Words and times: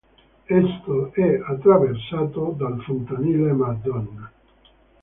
Esso 0.47 1.13
è 1.13 1.39
attraversato 1.45 2.55
dal 2.57 2.81
fontanile 2.81 3.51
Madonna. 3.51 4.31